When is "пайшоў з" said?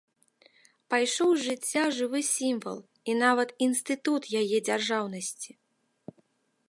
0.93-1.41